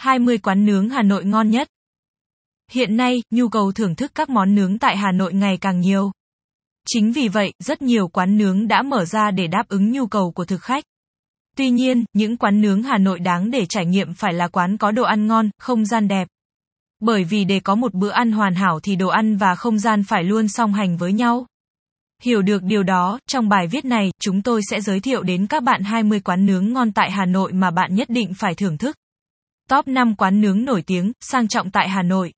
[0.00, 1.68] 20 quán nướng Hà Nội ngon nhất.
[2.70, 6.12] Hiện nay, nhu cầu thưởng thức các món nướng tại Hà Nội ngày càng nhiều.
[6.88, 10.32] Chính vì vậy, rất nhiều quán nướng đã mở ra để đáp ứng nhu cầu
[10.32, 10.84] của thực khách.
[11.56, 14.90] Tuy nhiên, những quán nướng Hà Nội đáng để trải nghiệm phải là quán có
[14.90, 16.28] đồ ăn ngon, không gian đẹp.
[17.00, 20.04] Bởi vì để có một bữa ăn hoàn hảo thì đồ ăn và không gian
[20.04, 21.46] phải luôn song hành với nhau.
[22.22, 25.62] Hiểu được điều đó, trong bài viết này, chúng tôi sẽ giới thiệu đến các
[25.62, 28.96] bạn 20 quán nướng ngon tại Hà Nội mà bạn nhất định phải thưởng thức.
[29.70, 32.32] Top 5 quán nướng nổi tiếng, sang trọng tại Hà Nội.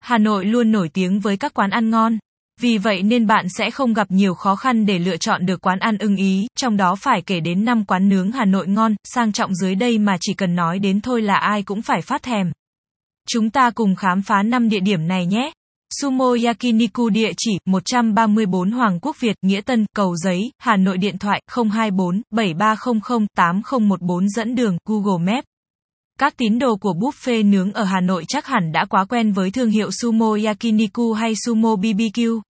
[0.00, 2.18] Hà Nội luôn nổi tiếng với các quán ăn ngon.
[2.60, 5.78] Vì vậy nên bạn sẽ không gặp nhiều khó khăn để lựa chọn được quán
[5.78, 9.32] ăn ưng ý, trong đó phải kể đến 5 quán nướng Hà Nội ngon, sang
[9.32, 12.52] trọng dưới đây mà chỉ cần nói đến thôi là ai cũng phải phát thèm.
[13.28, 15.52] Chúng ta cùng khám phá 5 địa điểm này nhé.
[16.00, 21.18] Sumo Yakiniku địa chỉ 134 Hoàng Quốc Việt, Nghĩa Tân, Cầu Giấy, Hà Nội điện
[21.18, 21.42] thoại
[21.72, 25.46] 024 7300 8014 dẫn đường Google Maps.
[26.20, 29.50] Các tín đồ của buffet nướng ở Hà Nội chắc hẳn đã quá quen với
[29.50, 32.40] thương hiệu Sumo Yakiniku hay Sumo BBQ.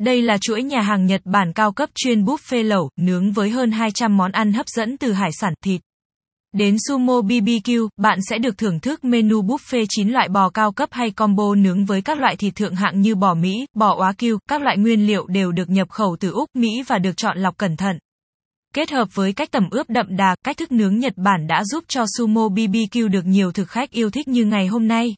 [0.00, 3.70] Đây là chuỗi nhà hàng Nhật Bản cao cấp chuyên buffet lẩu, nướng với hơn
[3.70, 5.80] 200 món ăn hấp dẫn từ hải sản, thịt.
[6.52, 10.88] Đến Sumo BBQ, bạn sẽ được thưởng thức menu buffet 9 loại bò cao cấp
[10.92, 14.62] hay combo nướng với các loại thịt thượng hạng như bò Mỹ, bò Wagyu, các
[14.62, 17.76] loại nguyên liệu đều được nhập khẩu từ Úc, Mỹ và được chọn lọc cẩn
[17.76, 17.98] thận.
[18.74, 21.84] Kết hợp với cách tẩm ướp đậm đà, cách thức nướng Nhật Bản đã giúp
[21.88, 25.14] cho Sumo BBQ được nhiều thực khách yêu thích như ngày hôm nay.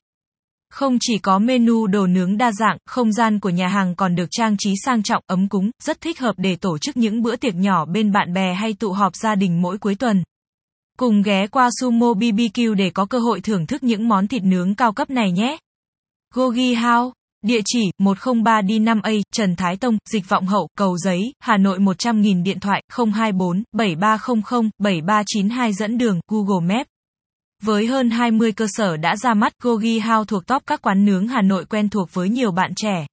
[0.70, 4.26] Không chỉ có menu đồ nướng đa dạng, không gian của nhà hàng còn được
[4.30, 7.54] trang trí sang trọng, ấm cúng, rất thích hợp để tổ chức những bữa tiệc
[7.54, 10.22] nhỏ bên bạn bè hay tụ họp gia đình mỗi cuối tuần.
[10.98, 14.74] Cùng ghé qua Sumo BBQ để có cơ hội thưởng thức những món thịt nướng
[14.74, 15.56] cao cấp này nhé.
[16.34, 17.12] Gogi House
[17.42, 21.78] Địa chỉ 103 đi 5A, Trần Thái Tông, Dịch Vọng Hậu, Cầu Giấy, Hà Nội
[21.78, 22.82] 100.000 điện thoại
[23.14, 26.88] 024 7300 7392 dẫn đường Google Maps.
[27.62, 31.28] Với hơn 20 cơ sở đã ra mắt, Gogi House thuộc top các quán nướng
[31.28, 33.06] Hà Nội quen thuộc với nhiều bạn trẻ.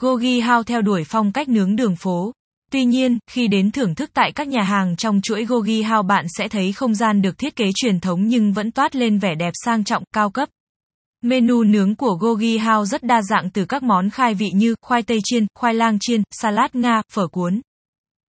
[0.00, 2.32] Gogi House theo đuổi phong cách nướng đường phố.
[2.70, 6.26] Tuy nhiên, khi đến thưởng thức tại các nhà hàng trong chuỗi Gogi House bạn
[6.38, 9.52] sẽ thấy không gian được thiết kế truyền thống nhưng vẫn toát lên vẻ đẹp
[9.64, 10.48] sang trọng, cao cấp.
[11.22, 15.02] Menu nướng của Gogi House rất đa dạng từ các món khai vị như khoai
[15.02, 17.60] tây chiên, khoai lang chiên, salad Nga, phở cuốn.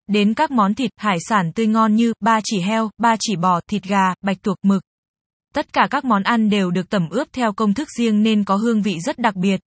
[0.06, 3.60] Đến các món thịt, hải sản tươi ngon như ba chỉ heo, ba chỉ bò,
[3.68, 4.82] thịt gà, bạch tuộc, mực.
[5.54, 8.56] Tất cả các món ăn đều được tẩm ướp theo công thức riêng nên có
[8.56, 9.60] hương vị rất đặc biệt.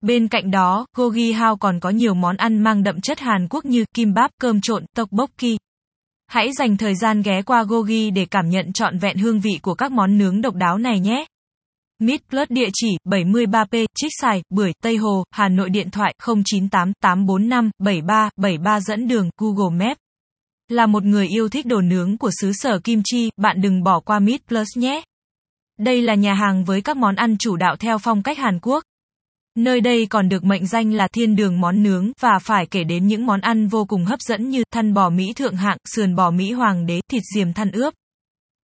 [0.00, 3.64] Bên cạnh đó, Gogi House còn có nhiều món ăn mang đậm chất Hàn Quốc
[3.64, 5.58] như kimbap, cơm trộn, tteokbokki.
[6.26, 9.74] Hãy dành thời gian ghé qua Gogi để cảm nhận trọn vẹn hương vị của
[9.74, 11.24] các món nướng độc đáo này nhé.
[12.04, 16.92] Mid Plus địa chỉ 73P, Trích Sài, Bưởi, Tây Hồ, Hà Nội điện thoại 098
[17.00, 19.98] 845 73 73 dẫn đường Google Maps.
[20.68, 24.00] Là một người yêu thích đồ nướng của xứ sở Kim Chi, bạn đừng bỏ
[24.00, 25.02] qua Mid Plus nhé.
[25.78, 28.84] Đây là nhà hàng với các món ăn chủ đạo theo phong cách Hàn Quốc.
[29.56, 33.06] Nơi đây còn được mệnh danh là thiên đường món nướng và phải kể đến
[33.06, 36.30] những món ăn vô cùng hấp dẫn như thăn bò Mỹ thượng hạng, sườn bò
[36.30, 37.94] Mỹ hoàng đế, thịt diềm than ướp.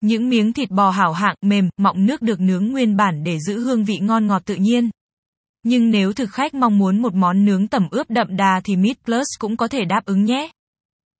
[0.00, 3.60] Những miếng thịt bò hảo hạng, mềm, mọng nước được nướng nguyên bản để giữ
[3.60, 4.90] hương vị ngon ngọt tự nhiên.
[5.62, 8.96] Nhưng nếu thực khách mong muốn một món nướng tẩm ướp đậm đà thì Meat
[9.04, 10.50] Plus cũng có thể đáp ứng nhé.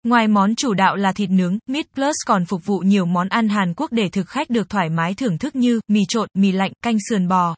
[0.05, 3.49] Ngoài món chủ đạo là thịt nướng, Meat Plus còn phục vụ nhiều món ăn
[3.49, 6.73] Hàn Quốc để thực khách được thoải mái thưởng thức như mì trộn, mì lạnh,
[6.83, 7.57] canh sườn bò.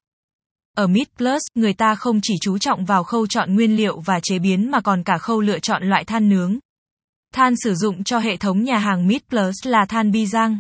[0.77, 4.21] Ở Meat Plus, người ta không chỉ chú trọng vào khâu chọn nguyên liệu và
[4.23, 6.59] chế biến mà còn cả khâu lựa chọn loại than nướng.
[7.35, 10.59] Than sử dụng cho hệ thống nhà hàng Meat Plus là than bi giang.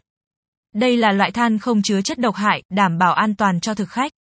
[0.74, 3.88] Đây là loại than không chứa chất độc hại, đảm bảo an toàn cho thực
[3.88, 4.12] khách.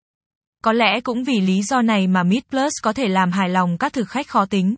[0.65, 3.79] Có lẽ cũng vì lý do này mà Meat Plus có thể làm hài lòng
[3.79, 4.75] các thực khách khó tính.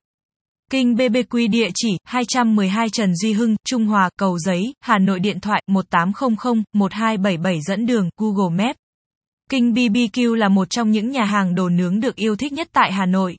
[0.71, 5.41] Kinh BBQ địa chỉ 212 Trần Duy Hưng, Trung Hòa, Cầu Giấy, Hà Nội điện
[5.41, 8.79] thoại 1800 1277 dẫn đường Google Maps.
[9.51, 12.93] Kinh BBQ là một trong những nhà hàng đồ nướng được yêu thích nhất tại
[12.93, 13.37] Hà Nội.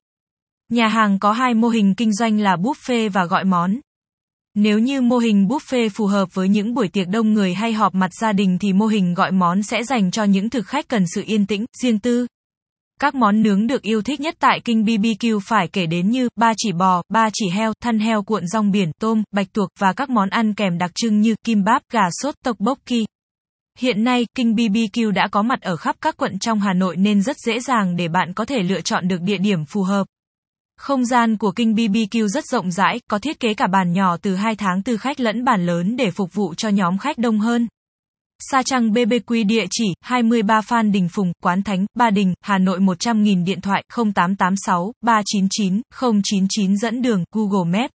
[0.69, 3.79] Nhà hàng có hai mô hình kinh doanh là buffet và gọi món.
[4.56, 7.96] Nếu như mô hình buffet phù hợp với những buổi tiệc đông người hay họp
[7.96, 11.03] mặt gia đình thì mô hình gọi món sẽ dành cho những thực khách cần
[11.16, 12.28] sự yên tĩnh, riêng tư.
[13.00, 16.53] Các món nướng được yêu thích nhất tại Kinh BBQ phải kể đến như ba
[16.58, 20.09] chỉ bò, ba chỉ heo, thân heo cuộn rong biển, tôm, bạch tuộc và các
[20.09, 23.06] món ăn kèm đặc trưng như kimbap, gà sốt tteokbokki.
[23.79, 27.22] Hiện nay, Kinh BBQ đã có mặt ở khắp các quận trong Hà Nội nên
[27.22, 30.08] rất dễ dàng để bạn có thể lựa chọn được địa điểm phù hợp.
[30.78, 34.35] Không gian của Kinh BBQ rất rộng rãi, có thiết kế cả bàn nhỏ từ
[34.35, 37.67] 2 tháng tư khách lẫn bàn lớn để phục vụ cho nhóm khách đông hơn.
[38.40, 42.79] Sa Trăng BBQ địa chỉ 23 Phan Đình Phùng, Quán Thánh, Ba Đình, Hà Nội
[42.79, 45.81] 100.000 điện thoại 0886 399
[46.23, 47.91] 099 dẫn đường Google Maps.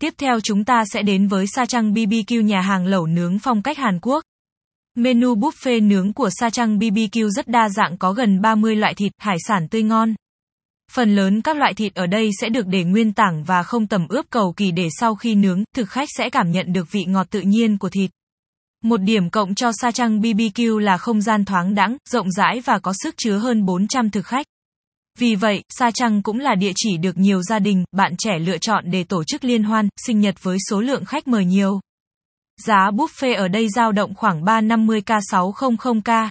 [0.00, 3.62] Tiếp theo chúng ta sẽ đến với Sa Trăng BBQ nhà hàng lẩu nướng phong
[3.62, 4.24] cách Hàn Quốc.
[4.94, 9.12] Menu buffet nướng của Sa Trăng BBQ rất đa dạng có gần 30 loại thịt,
[9.18, 10.14] hải sản tươi ngon.
[10.92, 14.06] Phần lớn các loại thịt ở đây sẽ được để nguyên tảng và không tẩm
[14.08, 17.26] ướp cầu kỳ để sau khi nướng, thực khách sẽ cảm nhận được vị ngọt
[17.30, 18.10] tự nhiên của thịt.
[18.84, 22.78] Một điểm cộng cho Sa Trăng BBQ là không gian thoáng đãng, rộng rãi và
[22.78, 24.46] có sức chứa hơn 400 thực khách.
[25.18, 28.58] Vì vậy, Sa Trăng cũng là địa chỉ được nhiều gia đình, bạn trẻ lựa
[28.58, 31.80] chọn để tổ chức liên hoan, sinh nhật với số lượng khách mời nhiều.
[32.66, 36.28] Giá buffet ở đây dao động khoảng 350k600k.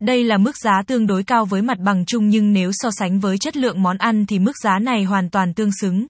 [0.00, 3.20] Đây là mức giá tương đối cao với mặt bằng chung nhưng nếu so sánh
[3.20, 6.06] với chất lượng món ăn thì mức giá này hoàn toàn tương xứng.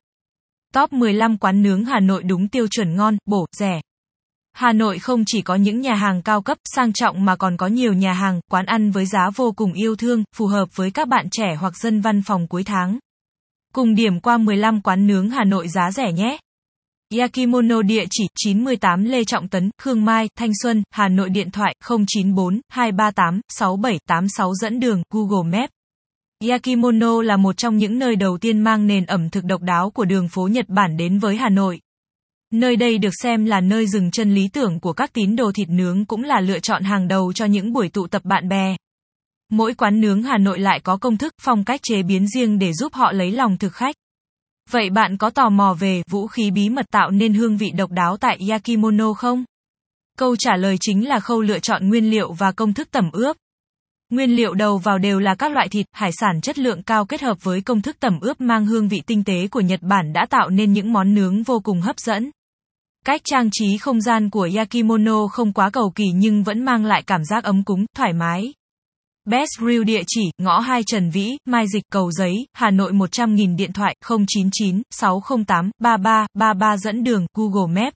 [0.75, 3.81] Top 15 quán nướng Hà Nội đúng tiêu chuẩn ngon, bổ, rẻ.
[4.53, 7.67] Hà Nội không chỉ có những nhà hàng cao cấp, sang trọng mà còn có
[7.67, 11.09] nhiều nhà hàng, quán ăn với giá vô cùng yêu thương, phù hợp với các
[11.09, 12.99] bạn trẻ hoặc dân văn phòng cuối tháng.
[13.73, 16.39] Cùng điểm qua 15 quán nướng Hà Nội giá rẻ nhé.
[17.15, 21.75] Yakimono địa chỉ 98 Lê Trọng Tấn, Khương Mai, Thanh Xuân, Hà Nội điện thoại
[21.89, 25.71] 094 238 6786 dẫn đường Google Maps.
[26.49, 30.05] Yakimono là một trong những nơi đầu tiên mang nền ẩm thực độc đáo của
[30.05, 31.81] đường phố Nhật Bản đến với Hà Nội.
[32.53, 35.69] Nơi đây được xem là nơi dừng chân lý tưởng của các tín đồ thịt
[35.69, 38.77] nướng cũng là lựa chọn hàng đầu cho những buổi tụ tập bạn bè.
[39.51, 42.73] Mỗi quán nướng Hà Nội lại có công thức, phong cách chế biến riêng để
[42.73, 43.97] giúp họ lấy lòng thực khách.
[44.71, 47.91] Vậy bạn có tò mò về vũ khí bí mật tạo nên hương vị độc
[47.91, 49.45] đáo tại Yakimono không?
[50.19, 53.37] Câu trả lời chính là khâu lựa chọn nguyên liệu và công thức tẩm ướp.
[54.11, 57.23] Nguyên liệu đầu vào đều là các loại thịt, hải sản chất lượng cao kết
[57.23, 60.27] hợp với công thức tẩm ướp mang hương vị tinh tế của Nhật Bản đã
[60.31, 62.31] tạo nên những món nướng vô cùng hấp dẫn.
[63.05, 67.03] Cách trang trí không gian của Yakimono không quá cầu kỳ nhưng vẫn mang lại
[67.07, 68.53] cảm giác ấm cúng, thoải mái.
[69.27, 73.57] Best Grill địa chỉ, ngõ 2 Trần Vĩ, Mai Dịch, Cầu Giấy, Hà Nội 100.000
[73.57, 77.95] điện thoại 099 608 33 33 dẫn đường Google Maps.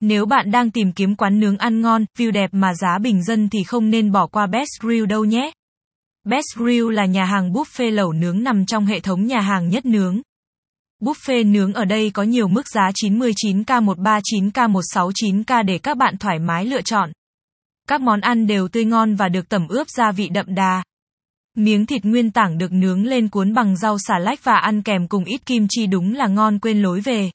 [0.00, 3.48] Nếu bạn đang tìm kiếm quán nướng ăn ngon, view đẹp mà giá bình dân
[3.48, 5.50] thì không nên bỏ qua Best Grill đâu nhé.
[6.24, 9.86] Best Grill là nhà hàng buffet lẩu nướng nằm trong hệ thống nhà hàng nhất
[9.86, 10.20] nướng.
[11.00, 16.38] Buffet nướng ở đây có nhiều mức giá 99k 139k 169k để các bạn thoải
[16.38, 17.12] mái lựa chọn.
[17.88, 20.82] Các món ăn đều tươi ngon và được tẩm ướp gia vị đậm đà.
[21.56, 25.08] Miếng thịt nguyên tảng được nướng lên cuốn bằng rau xà lách và ăn kèm
[25.08, 27.30] cùng ít kim chi đúng là ngon quên lối về.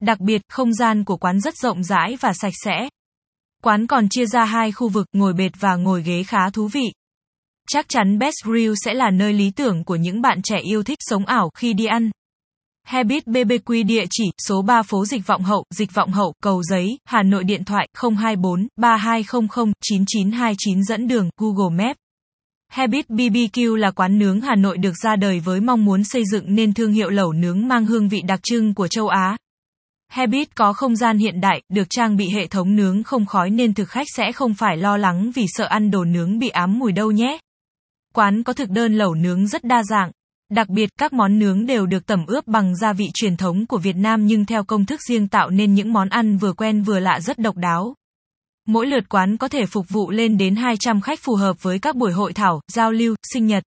[0.00, 2.88] Đặc biệt, không gian của quán rất rộng rãi và sạch sẽ.
[3.62, 6.92] Quán còn chia ra hai khu vực ngồi bệt và ngồi ghế khá thú vị.
[7.68, 10.98] Chắc chắn Best Grill sẽ là nơi lý tưởng của những bạn trẻ yêu thích
[11.00, 12.10] sống ảo khi đi ăn.
[12.90, 16.98] Habit BBQ địa chỉ số 3 phố Dịch Vọng Hậu, Dịch Vọng Hậu, Cầu Giấy,
[17.04, 17.88] Hà Nội điện thoại
[18.18, 21.96] 024 3200 9929 dẫn đường Google Maps.
[22.72, 26.54] Habit BBQ là quán nướng Hà Nội được ra đời với mong muốn xây dựng
[26.54, 29.36] nên thương hiệu lẩu nướng mang hương vị đặc trưng của châu Á.
[30.08, 33.74] Habit có không gian hiện đại, được trang bị hệ thống nướng không khói nên
[33.74, 36.92] thực khách sẽ không phải lo lắng vì sợ ăn đồ nướng bị ám mùi
[36.92, 37.38] đâu nhé.
[38.14, 40.10] Quán có thực đơn lẩu nướng rất đa dạng.
[40.50, 43.78] Đặc biệt các món nướng đều được tẩm ướp bằng gia vị truyền thống của
[43.78, 46.98] Việt Nam nhưng theo công thức riêng tạo nên những món ăn vừa quen vừa
[46.98, 47.94] lạ rất độc đáo.
[48.66, 51.96] Mỗi lượt quán có thể phục vụ lên đến 200 khách phù hợp với các
[51.96, 53.62] buổi hội thảo, giao lưu, sinh nhật.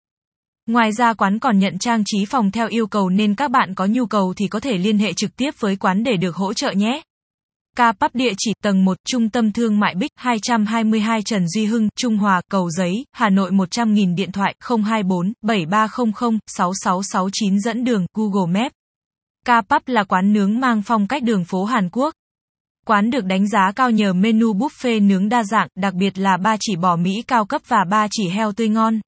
[0.66, 3.86] Ngoài ra quán còn nhận trang trí phòng theo yêu cầu nên các bạn có
[3.86, 6.72] nhu cầu thì có thể liên hệ trực tiếp với quán để được hỗ trợ
[6.72, 7.02] nhé.
[7.76, 11.88] Ca Pắp địa chỉ tầng 1, Trung tâm Thương mại Bích, 222 Trần Duy Hưng,
[11.96, 18.60] Trung Hòa, Cầu Giấy, Hà Nội 100.000 điện thoại 024 7300 6669 dẫn đường Google
[18.60, 18.74] Maps.
[19.46, 22.14] Ca Pắp là quán nướng mang phong cách đường phố Hàn Quốc.
[22.86, 26.56] Quán được đánh giá cao nhờ menu buffet nướng đa dạng, đặc biệt là ba
[26.60, 29.00] chỉ bò Mỹ cao cấp và ba chỉ heo tươi ngon.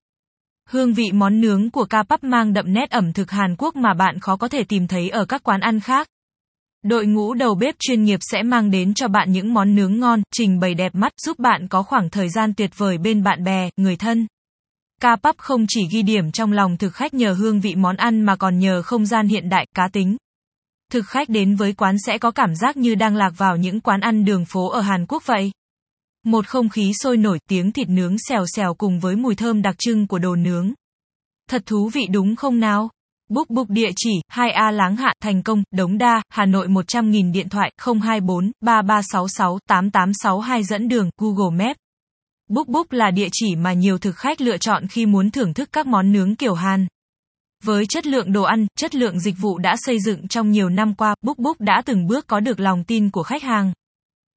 [0.68, 3.94] Hương vị món nướng của ca pắp mang đậm nét ẩm thực Hàn Quốc mà
[3.94, 6.09] bạn khó có thể tìm thấy ở các quán ăn khác.
[6.84, 10.22] Đội ngũ đầu bếp chuyên nghiệp sẽ mang đến cho bạn những món nướng ngon,
[10.32, 13.70] trình bày đẹp mắt, giúp bạn có khoảng thời gian tuyệt vời bên bạn bè,
[13.76, 14.26] người thân.
[15.00, 18.22] Ca Pắp không chỉ ghi điểm trong lòng thực khách nhờ hương vị món ăn
[18.22, 20.16] mà còn nhờ không gian hiện đại, cá tính.
[20.92, 24.00] Thực khách đến với quán sẽ có cảm giác như đang lạc vào những quán
[24.00, 25.52] ăn đường phố ở Hàn Quốc vậy.
[26.24, 29.74] Một không khí sôi nổi tiếng thịt nướng xèo xèo cùng với mùi thơm đặc
[29.78, 30.72] trưng của đồ nướng.
[31.50, 32.90] Thật thú vị đúng không nào?
[33.34, 37.48] Book Book địa chỉ 2A Láng Hạ Thành Công, Đống Đa, Hà Nội 100.000 điện
[37.48, 37.72] thoại
[38.02, 41.78] 024 3366 8862 dẫn đường Google Maps.
[42.48, 45.68] Book Book là địa chỉ mà nhiều thực khách lựa chọn khi muốn thưởng thức
[45.72, 46.86] các món nướng kiểu Hàn.
[47.64, 50.94] Với chất lượng đồ ăn, chất lượng dịch vụ đã xây dựng trong nhiều năm
[50.94, 53.72] qua, Book Book đã từng bước có được lòng tin của khách hàng.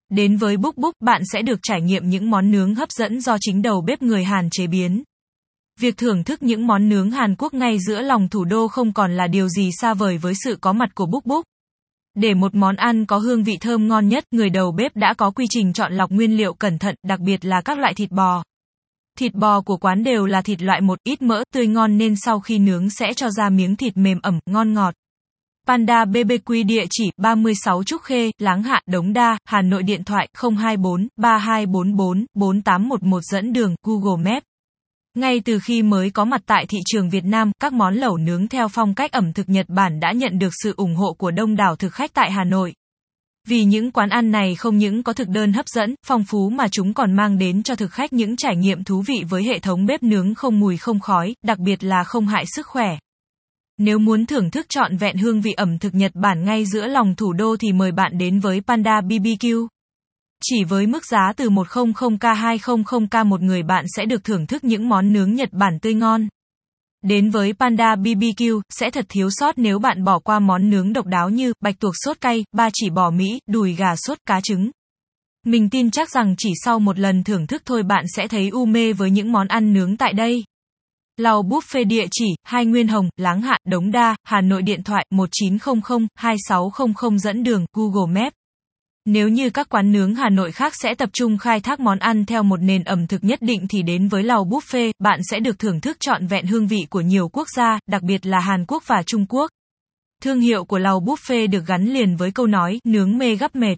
[0.09, 3.37] Đến với Book Book, bạn sẽ được trải nghiệm những món nướng hấp dẫn do
[3.41, 5.03] chính đầu bếp người Hàn chế biến.
[5.79, 9.11] Việc thưởng thức những món nướng Hàn Quốc ngay giữa lòng thủ đô không còn
[9.11, 11.45] là điều gì xa vời với sự có mặt của Búc Búc.
[12.15, 15.31] Để một món ăn có hương vị thơm ngon nhất, người đầu bếp đã có
[15.31, 18.43] quy trình chọn lọc nguyên liệu cẩn thận, đặc biệt là các loại thịt bò.
[19.17, 22.39] Thịt bò của quán đều là thịt loại một ít mỡ, tươi ngon nên sau
[22.39, 24.93] khi nướng sẽ cho ra miếng thịt mềm ẩm, ngon ngọt.
[25.67, 30.27] Panda BBQ địa chỉ 36 Trúc Khê, Láng Hạ, Đống Đa, Hà Nội điện thoại
[30.57, 34.45] 024 3244 4811 dẫn đường Google Maps.
[35.17, 38.47] Ngay từ khi mới có mặt tại thị trường Việt Nam, các món lẩu nướng
[38.47, 41.55] theo phong cách ẩm thực Nhật Bản đã nhận được sự ủng hộ của đông
[41.55, 42.73] đảo thực khách tại Hà Nội.
[43.47, 46.67] Vì những quán ăn này không những có thực đơn hấp dẫn, phong phú mà
[46.67, 49.85] chúng còn mang đến cho thực khách những trải nghiệm thú vị với hệ thống
[49.85, 52.97] bếp nướng không mùi không khói, đặc biệt là không hại sức khỏe.
[53.77, 57.15] Nếu muốn thưởng thức trọn vẹn hương vị ẩm thực Nhật Bản ngay giữa lòng
[57.15, 59.67] thủ đô thì mời bạn đến với Panda BBQ.
[60.43, 65.13] Chỉ với mức giá từ 100k200k một người bạn sẽ được thưởng thức những món
[65.13, 66.27] nướng Nhật Bản tươi ngon.
[67.03, 71.05] Đến với Panda BBQ, sẽ thật thiếu sót nếu bạn bỏ qua món nướng độc
[71.05, 74.71] đáo như bạch tuộc sốt cay, ba chỉ bò Mỹ, đùi gà sốt cá trứng.
[75.45, 78.65] Mình tin chắc rằng chỉ sau một lần thưởng thức thôi bạn sẽ thấy u
[78.65, 80.43] mê với những món ăn nướng tại đây.
[81.17, 85.05] Lầu Buffet địa chỉ, Hai Nguyên Hồng, Láng Hạ, Đống Đa, Hà Nội điện thoại
[85.11, 88.35] 1900 2600 dẫn đường, Google Maps.
[89.09, 92.25] Nếu như các quán nướng Hà Nội khác sẽ tập trung khai thác món ăn
[92.25, 95.59] theo một nền ẩm thực nhất định thì đến với Lầu Buffet, bạn sẽ được
[95.59, 98.83] thưởng thức trọn vẹn hương vị của nhiều quốc gia, đặc biệt là Hàn Quốc
[98.87, 99.51] và Trung Quốc.
[100.23, 103.75] Thương hiệu của Lầu Buffet được gắn liền với câu nói, nướng mê gấp mệt.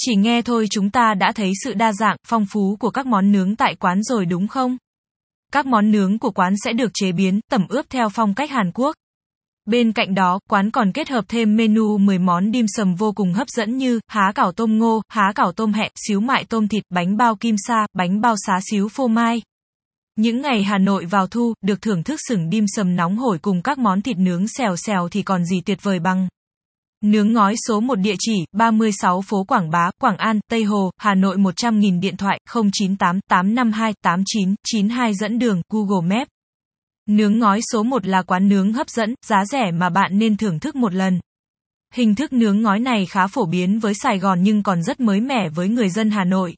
[0.00, 3.32] Chỉ nghe thôi chúng ta đã thấy sự đa dạng, phong phú của các món
[3.32, 4.76] nướng tại quán rồi đúng không?
[5.52, 8.70] Các món nướng của quán sẽ được chế biến, tẩm ướp theo phong cách Hàn
[8.74, 8.96] Quốc.
[9.66, 13.32] Bên cạnh đó, quán còn kết hợp thêm menu 10 món dim sầm vô cùng
[13.32, 16.82] hấp dẫn như há cảo tôm ngô, há cảo tôm hẹ, xíu mại tôm thịt,
[16.90, 19.42] bánh bao kim sa, bánh bao xá xíu phô mai.
[20.16, 23.62] Những ngày Hà Nội vào thu, được thưởng thức sừng dim sầm nóng hổi cùng
[23.62, 26.28] các món thịt nướng xèo xèo thì còn gì tuyệt vời bằng.
[27.04, 31.14] Nướng ngói số 1 địa chỉ 36 phố Quảng Bá, Quảng An, Tây Hồ, Hà
[31.14, 36.33] Nội 100.000 điện thoại 098 852 89 92 dẫn đường Google Maps.
[37.08, 40.60] Nướng ngói số 1 là quán nướng hấp dẫn, giá rẻ mà bạn nên thưởng
[40.60, 41.20] thức một lần.
[41.94, 45.20] Hình thức nướng ngói này khá phổ biến với Sài Gòn nhưng còn rất mới
[45.20, 46.54] mẻ với người dân Hà Nội.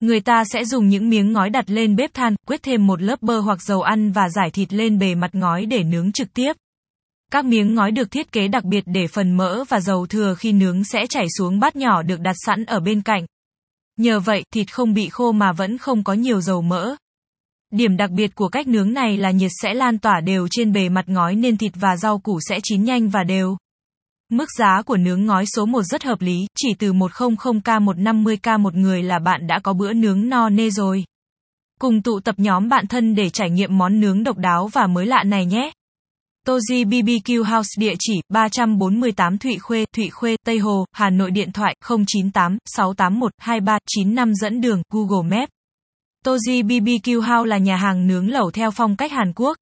[0.00, 3.22] Người ta sẽ dùng những miếng ngói đặt lên bếp than, quét thêm một lớp
[3.22, 6.52] bơ hoặc dầu ăn và giải thịt lên bề mặt ngói để nướng trực tiếp.
[7.32, 10.52] Các miếng ngói được thiết kế đặc biệt để phần mỡ và dầu thừa khi
[10.52, 13.26] nướng sẽ chảy xuống bát nhỏ được đặt sẵn ở bên cạnh.
[13.96, 16.96] Nhờ vậy, thịt không bị khô mà vẫn không có nhiều dầu mỡ.
[17.70, 20.88] Điểm đặc biệt của cách nướng này là nhiệt sẽ lan tỏa đều trên bề
[20.88, 23.56] mặt ngói nên thịt và rau củ sẽ chín nhanh và đều.
[24.30, 28.74] Mức giá của nướng ngói số 1 rất hợp lý, chỉ từ 100k 150k một
[28.74, 31.04] người là bạn đã có bữa nướng no nê rồi.
[31.80, 35.06] Cùng tụ tập nhóm bạn thân để trải nghiệm món nướng độc đáo và mới
[35.06, 35.70] lạ này nhé.
[36.46, 41.52] Toji BBQ House địa chỉ 348 Thụy Khuê, Thụy Khuê, Tây Hồ, Hà Nội điện
[41.52, 45.57] thoại 098 681 2395 dẫn đường Google Maps.
[46.28, 49.56] Toji BBQ House là nhà hàng nướng lẩu theo phong cách Hàn Quốc.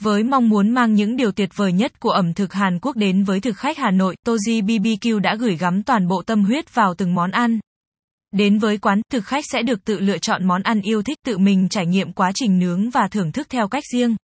[0.00, 3.24] Với mong muốn mang những điều tuyệt vời nhất của ẩm thực Hàn Quốc đến
[3.24, 6.94] với thực khách Hà Nội, Toji BBQ đã gửi gắm toàn bộ tâm huyết vào
[6.94, 7.60] từng món ăn.
[8.32, 11.38] Đến với quán, thực khách sẽ được tự lựa chọn món ăn yêu thích tự
[11.38, 14.16] mình trải nghiệm quá trình nướng và thưởng thức theo cách riêng.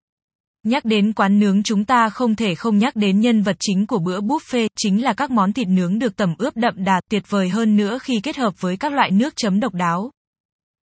[0.67, 3.99] Nhắc đến quán nướng chúng ta không thể không nhắc đến nhân vật chính của
[3.99, 7.49] bữa buffet, chính là các món thịt nướng được tẩm ướp đậm đà, tuyệt vời
[7.49, 10.11] hơn nữa khi kết hợp với các loại nước chấm độc đáo.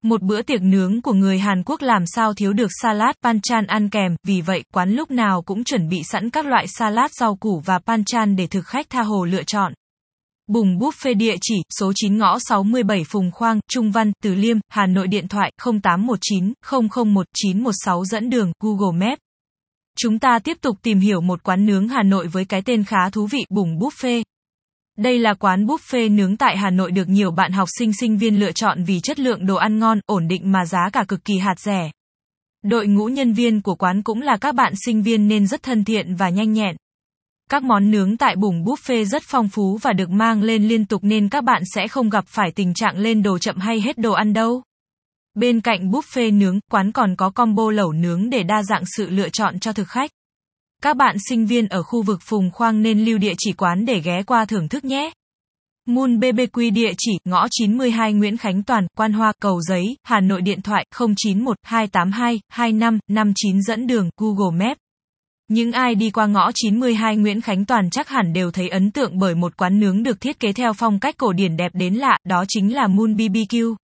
[0.03, 3.89] Một bữa tiệc nướng của người Hàn Quốc làm sao thiếu được salad panchan ăn
[3.91, 7.63] kèm, vì vậy quán lúc nào cũng chuẩn bị sẵn các loại salad rau củ
[7.65, 9.73] và panchan để thực khách tha hồ lựa chọn.
[10.47, 14.87] Bùng Buffet địa chỉ, số 9 ngõ 67 Phùng Khoang, Trung Văn, Từ Liêm, Hà
[14.87, 16.53] Nội điện thoại 0819
[17.05, 19.21] 001 916 dẫn đường, Google Maps.
[19.99, 23.11] Chúng ta tiếp tục tìm hiểu một quán nướng Hà Nội với cái tên khá
[23.13, 24.23] thú vị Bùng Buffet.
[24.99, 28.41] Đây là quán buffet nướng tại Hà Nội được nhiều bạn học sinh sinh viên
[28.41, 31.39] lựa chọn vì chất lượng đồ ăn ngon, ổn định mà giá cả cực kỳ
[31.39, 31.91] hạt rẻ.
[32.63, 35.85] Đội ngũ nhân viên của quán cũng là các bạn sinh viên nên rất thân
[35.85, 36.77] thiện và nhanh nhẹn.
[37.51, 41.05] Các món nướng tại bùng buffet rất phong phú và được mang lên liên tục
[41.05, 44.13] nên các bạn sẽ không gặp phải tình trạng lên đồ chậm hay hết đồ
[44.13, 44.63] ăn đâu.
[45.35, 49.29] Bên cạnh buffet nướng, quán còn có combo lẩu nướng để đa dạng sự lựa
[49.29, 50.11] chọn cho thực khách.
[50.83, 54.01] Các bạn sinh viên ở khu vực Phùng Khoang nên lưu địa chỉ quán để
[54.01, 55.11] ghé qua thưởng thức nhé.
[55.89, 60.43] Moon BBQ địa chỉ, ngõ 92 Nguyễn Khánh Toàn, Quan Hoa, Cầu Giấy, Hà Nội
[60.43, 64.79] điện thoại 091 282 2559 dẫn đường Google Maps.
[65.49, 69.19] Những ai đi qua ngõ 92 Nguyễn Khánh Toàn chắc hẳn đều thấy ấn tượng
[69.19, 72.19] bởi một quán nướng được thiết kế theo phong cách cổ điển đẹp đến lạ,
[72.25, 73.75] đó chính là Moon BBQ.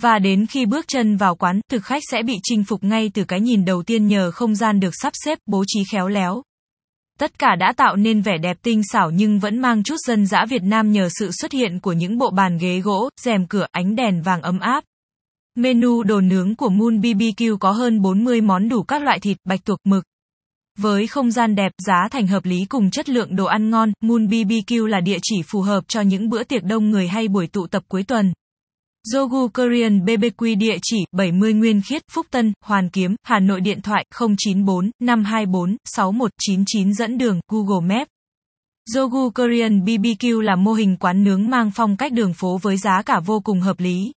[0.00, 3.24] Và đến khi bước chân vào quán, thực khách sẽ bị chinh phục ngay từ
[3.24, 6.42] cái nhìn đầu tiên nhờ không gian được sắp xếp, bố trí khéo léo.
[7.18, 10.44] Tất cả đã tạo nên vẻ đẹp tinh xảo nhưng vẫn mang chút dân dã
[10.48, 13.96] Việt Nam nhờ sự xuất hiện của những bộ bàn ghế gỗ, rèm cửa, ánh
[13.96, 14.84] đèn vàng ấm áp.
[15.54, 19.64] Menu đồ nướng của Moon BBQ có hơn 40 món đủ các loại thịt, bạch
[19.64, 20.04] tuộc, mực.
[20.78, 24.26] Với không gian đẹp, giá thành hợp lý cùng chất lượng đồ ăn ngon, Moon
[24.26, 27.66] BBQ là địa chỉ phù hợp cho những bữa tiệc đông người hay buổi tụ
[27.66, 28.32] tập cuối tuần.
[29.04, 33.80] Jogu Korean BBQ địa chỉ 70 Nguyên Khiết, Phúc Tân, Hoàn Kiếm, Hà Nội điện
[33.80, 38.08] thoại 094 524 6199 dẫn đường Google Maps.
[38.94, 43.02] Jogu Korean BBQ là mô hình quán nướng mang phong cách đường phố với giá
[43.02, 44.12] cả vô cùng hợp lý.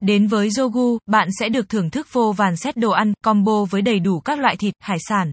[0.00, 3.82] Đến với Jogu, bạn sẽ được thưởng thức vô vàn set đồ ăn, combo với
[3.82, 5.30] đầy đủ các loại thịt, hải sản.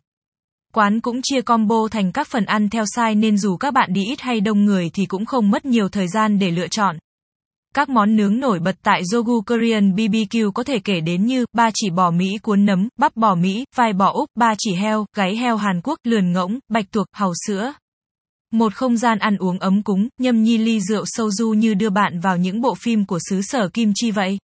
[0.73, 4.01] Quán cũng chia combo thành các phần ăn theo size nên dù các bạn đi
[4.05, 6.97] ít hay đông người thì cũng không mất nhiều thời gian để lựa chọn.
[7.75, 11.69] Các món nướng nổi bật tại Jogu Korean BBQ có thể kể đến như ba
[11.73, 15.35] chỉ bò Mỹ cuốn nấm, bắp bò Mỹ, vai bò Úc, ba chỉ heo, gáy
[15.35, 17.73] heo Hàn Quốc, lườn ngỗng, bạch tuộc, hàu sữa.
[18.51, 21.89] Một không gian ăn uống ấm cúng, nhâm nhi ly rượu sâu du như đưa
[21.89, 24.37] bạn vào những bộ phim của xứ sở Kim Chi vậy.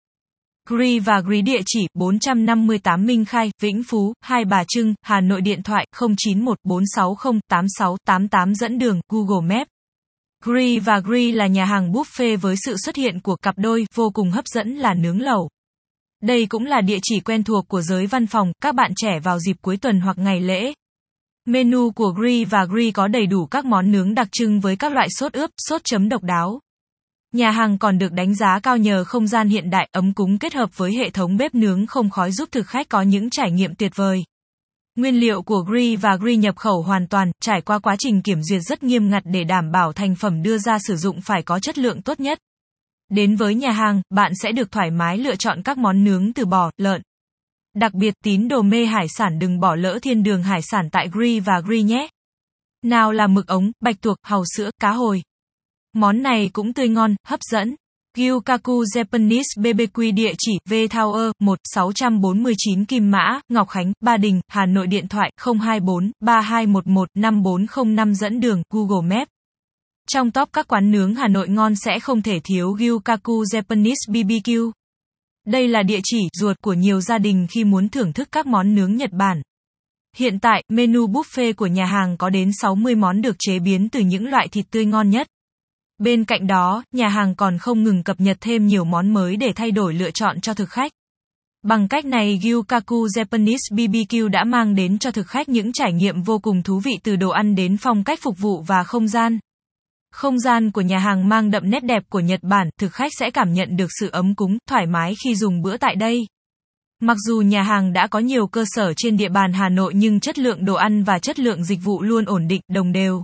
[0.68, 5.40] Gri và Gri địa chỉ 458 Minh Khai, Vĩnh Phú, Hai Bà Trưng, Hà Nội
[5.40, 9.68] điện thoại 0914608688 dẫn đường Google Maps.
[10.44, 14.10] Gri và Gri là nhà hàng buffet với sự xuất hiện của cặp đôi vô
[14.14, 15.48] cùng hấp dẫn là nướng lẩu.
[16.22, 19.38] Đây cũng là địa chỉ quen thuộc của giới văn phòng, các bạn trẻ vào
[19.38, 20.72] dịp cuối tuần hoặc ngày lễ.
[21.46, 24.92] Menu của Gri và Gri có đầy đủ các món nướng đặc trưng với các
[24.92, 26.60] loại sốt ướp, sốt chấm độc đáo.
[27.32, 30.54] Nhà hàng còn được đánh giá cao nhờ không gian hiện đại, ấm cúng kết
[30.54, 33.74] hợp với hệ thống bếp nướng không khói giúp thực khách có những trải nghiệm
[33.74, 34.24] tuyệt vời.
[34.98, 38.42] Nguyên liệu của Gri và Gri nhập khẩu hoàn toàn, trải qua quá trình kiểm
[38.42, 41.58] duyệt rất nghiêm ngặt để đảm bảo thành phẩm đưa ra sử dụng phải có
[41.58, 42.38] chất lượng tốt nhất.
[43.10, 46.44] Đến với nhà hàng, bạn sẽ được thoải mái lựa chọn các món nướng từ
[46.44, 47.02] bò, lợn.
[47.74, 51.08] Đặc biệt tín đồ mê hải sản đừng bỏ lỡ thiên đường hải sản tại
[51.12, 52.08] Gri và Gri nhé.
[52.84, 55.22] Nào là mực ống, bạch tuộc, hàu sữa, cá hồi.
[55.92, 57.76] Món này cũng tươi ngon, hấp dẫn.
[58.16, 64.40] Gyukaku Japanese BBQ địa chỉ V Tower 1 649 Kim Mã, Ngọc Khánh, Ba Đình,
[64.48, 69.30] Hà Nội điện thoại 024 3211 5405 dẫn đường Google Maps.
[70.10, 74.70] Trong top các quán nướng Hà Nội ngon sẽ không thể thiếu Gyukaku Japanese BBQ.
[75.46, 78.74] Đây là địa chỉ ruột của nhiều gia đình khi muốn thưởng thức các món
[78.74, 79.42] nướng Nhật Bản.
[80.16, 84.00] Hiện tại, menu buffet của nhà hàng có đến 60 món được chế biến từ
[84.00, 85.26] những loại thịt tươi ngon nhất.
[85.98, 89.52] Bên cạnh đó, nhà hàng còn không ngừng cập nhật thêm nhiều món mới để
[89.56, 90.92] thay đổi lựa chọn cho thực khách.
[91.62, 96.22] Bằng cách này Gyukaku Japanese BBQ đã mang đến cho thực khách những trải nghiệm
[96.22, 99.38] vô cùng thú vị từ đồ ăn đến phong cách phục vụ và không gian.
[100.12, 103.30] Không gian của nhà hàng mang đậm nét đẹp của Nhật Bản, thực khách sẽ
[103.30, 106.26] cảm nhận được sự ấm cúng, thoải mái khi dùng bữa tại đây.
[107.00, 110.20] Mặc dù nhà hàng đã có nhiều cơ sở trên địa bàn Hà Nội nhưng
[110.20, 113.22] chất lượng đồ ăn và chất lượng dịch vụ luôn ổn định, đồng đều.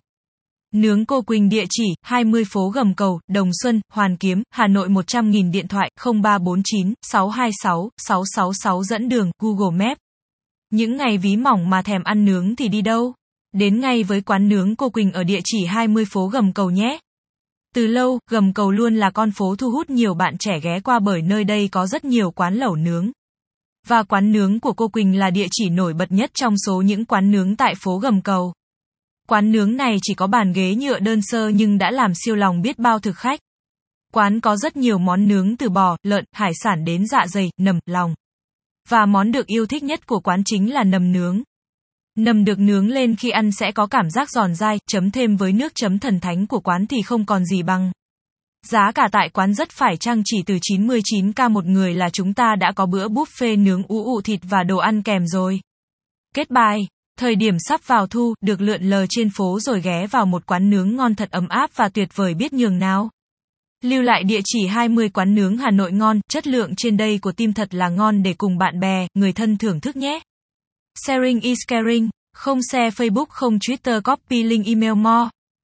[0.75, 4.89] Nướng cô Quỳnh địa chỉ 20 phố Gầm Cầu, Đồng Xuân, Hoàn Kiếm, Hà Nội
[4.89, 9.99] 100.000 điện thoại 0349 626 666 dẫn đường Google Maps.
[10.71, 13.15] Những ngày ví mỏng mà thèm ăn nướng thì đi đâu?
[13.53, 16.99] Đến ngay với quán nướng cô Quỳnh ở địa chỉ 20 phố Gầm Cầu nhé.
[17.75, 20.99] Từ lâu, Gầm Cầu luôn là con phố thu hút nhiều bạn trẻ ghé qua
[20.99, 23.11] bởi nơi đây có rất nhiều quán lẩu nướng.
[23.87, 27.05] Và quán nướng của cô Quỳnh là địa chỉ nổi bật nhất trong số những
[27.05, 28.53] quán nướng tại phố Gầm Cầu.
[29.29, 32.63] Quán nướng này chỉ có bàn ghế nhựa đơn sơ nhưng đã làm siêu lòng
[32.63, 33.41] biết bao thực khách.
[34.13, 37.79] Quán có rất nhiều món nướng từ bò, lợn, hải sản đến dạ dày, nầm,
[37.87, 38.15] lòng.
[38.89, 41.43] Và món được yêu thích nhất của quán chính là nầm nướng.
[42.19, 45.53] Nầm được nướng lên khi ăn sẽ có cảm giác giòn dai, chấm thêm với
[45.53, 47.93] nước chấm thần thánh của quán thì không còn gì bằng.
[48.67, 52.57] Giá cả tại quán rất phải chăng chỉ từ 99k một người là chúng ta
[52.57, 55.61] đã có bữa buffet nướng ú ụ thịt và đồ ăn kèm rồi.
[56.35, 56.87] Kết bài
[57.19, 60.71] Thời điểm sắp vào thu, được lượn lờ trên phố rồi ghé vào một quán
[60.71, 63.11] nướng ngon thật ấm áp và tuyệt vời biết nhường nào.
[63.83, 67.33] Lưu lại địa chỉ 20 quán nướng Hà Nội ngon, chất lượng trên đây của
[67.33, 70.21] tim thật là ngon để cùng bạn bè, người thân thưởng thức nhé.
[71.07, 75.31] Sharing is caring, không share Facebook không Twitter copy link email more.